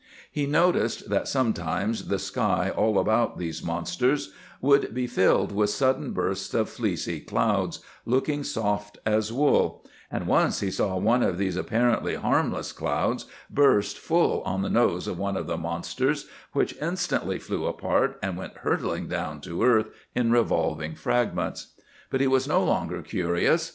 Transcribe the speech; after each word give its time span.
He 0.31 0.47
noticed 0.47 1.11
that 1.11 1.27
sometimes 1.27 2.07
the 2.07 2.17
sky 2.17 2.71
all 2.75 2.97
about 2.97 3.37
these 3.37 3.63
monsters 3.63 4.33
would 4.59 4.95
be 4.95 5.05
filled 5.05 5.51
with 5.51 5.69
sudden 5.69 6.11
bursts 6.11 6.55
of 6.55 6.71
fleecy 6.71 7.19
cloud, 7.19 7.77
looking 8.03 8.43
soft 8.43 8.97
as 9.05 9.31
wool; 9.31 9.85
and 10.09 10.25
once 10.25 10.59
he 10.59 10.71
saw 10.71 10.97
one 10.97 11.21
of 11.21 11.37
these 11.37 11.55
apparently 11.55 12.15
harmless 12.15 12.71
clouds 12.71 13.27
burst 13.47 13.95
full 13.99 14.41
on 14.41 14.63
the 14.63 14.71
nose 14.71 15.05
of 15.05 15.19
one 15.19 15.37
of 15.37 15.45
the 15.45 15.55
monsters, 15.55 16.27
which 16.51 16.75
instantly 16.81 17.37
flew 17.37 17.67
apart 17.67 18.17
and 18.23 18.37
went 18.37 18.57
hurtling 18.57 19.07
down 19.07 19.39
to 19.41 19.61
earth 19.63 19.89
in 20.15 20.31
revolving 20.31 20.95
fragments. 20.95 21.75
But 22.09 22.21
he 22.21 22.27
was 22.27 22.47
no 22.47 22.63
longer 22.63 23.03
curious. 23.03 23.69